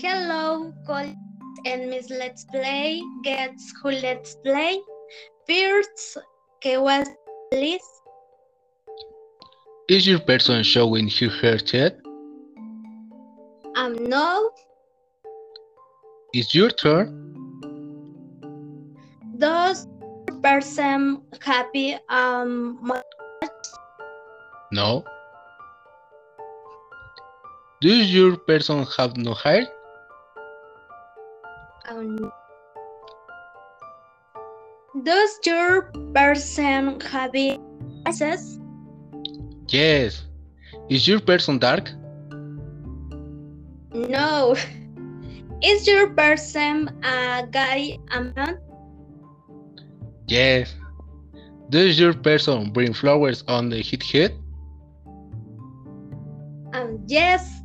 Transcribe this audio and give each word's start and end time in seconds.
Hello, 0.00 0.72
colleagues 0.86 1.16
and 1.64 1.88
Miss 1.88 2.10
Let's 2.10 2.44
Play. 2.44 3.02
Guess 3.22 3.72
who 3.82 3.90
Let's 3.90 4.34
Play? 4.44 4.80
First, 5.48 6.18
que 6.60 6.80
was 6.80 7.08
Liz? 7.52 7.80
Is 9.88 10.06
your 10.06 10.20
person 10.20 10.62
showing 10.62 11.08
her 11.08 11.28
hair 11.28 11.58
yet? 11.72 11.98
Um, 13.76 13.94
no. 14.08 14.50
It's 16.32 16.54
your 16.54 16.70
turn. 16.70 17.18
Does 19.38 19.86
person 20.42 21.22
happy 21.40 21.96
um 22.08 22.92
No. 24.72 25.04
Does 27.82 28.14
your 28.14 28.36
person 28.36 28.86
have 28.96 29.16
no 29.16 29.34
hair? 29.34 29.66
um, 31.88 32.30
Does 35.02 35.38
your 35.44 35.90
person 36.14 37.00
have 37.00 37.32
glasses? 37.32 38.60
Yes. 39.68 40.24
Is 40.88 41.08
your 41.08 41.18
person 41.20 41.58
dark? 41.58 41.90
No. 43.92 44.54
Is 45.62 45.86
your 45.86 46.10
person 46.10 46.88
a 47.02 47.46
guy 47.50 47.98
or 48.12 48.18
a 48.18 48.24
man? 48.36 48.58
Yes. 50.28 50.74
Does 51.70 51.98
your 51.98 52.14
person 52.14 52.70
bring 52.72 52.92
flowers 52.92 53.42
on 53.48 53.70
the 53.70 53.82
hit 53.82 54.02
head? 54.04 54.38
Um, 56.74 57.02
yes. 57.06 57.61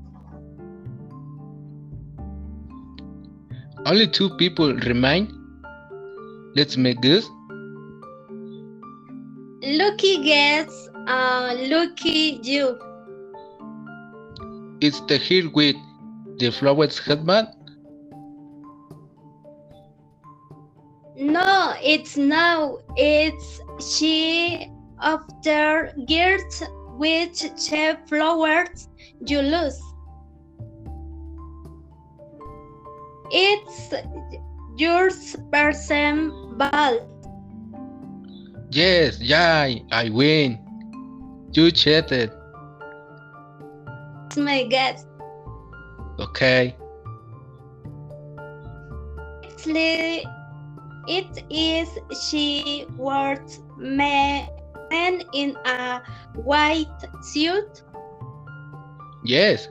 Only 3.87 4.05
two 4.05 4.29
people 4.31 4.73
remain. 4.73 5.31
Let's 6.55 6.75
make 6.75 6.99
this. 7.01 7.25
Lucky 9.63 10.23
guess. 10.25 10.89
Uh, 11.07 11.55
lucky 11.57 12.41
you. 12.43 12.77
It's 14.81 14.99
the 15.07 15.17
hair 15.17 15.49
with 15.49 15.77
the 16.37 16.51
flowers 16.51 16.99
headband. 16.99 17.47
No, 21.15 21.73
it's 21.81 22.17
no. 22.17 22.81
It's 22.97 23.61
she 23.79 24.69
after 24.99 25.93
girt 26.09 26.61
which 26.97 27.45
flowers 28.09 28.89
you 29.25 29.41
lose. 29.41 29.79
It's 33.31 33.93
yours 34.77 35.35
person 35.51 36.31
ball. 36.57 36.99
Yes, 38.71 39.19
yeah, 39.21 39.69
I 39.91 40.09
win. 40.09 40.59
You 41.53 41.71
cheated. 41.71 42.31
It's 44.25 44.37
my 44.37 44.63
guess. 44.63 45.05
Okay. 46.19 46.75
Actually, 49.43 50.25
it 51.07 51.43
is 51.49 51.89
she 52.29 52.85
man 53.77 54.47
man 54.91 55.21
in 55.33 55.55
a 55.65 56.01
white 56.35 56.99
suit. 57.21 57.83
Yes. 59.23 59.67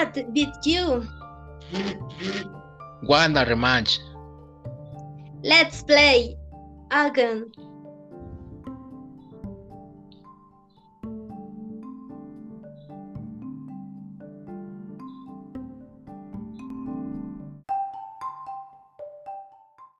Ah, 0.00 0.08
did 0.08 0.48
you? 0.64 1.04
One 3.04 3.36
a 3.36 3.44
rematch. 3.44 3.98
Let's 5.44 5.82
play 5.82 6.38
again. 6.90 7.52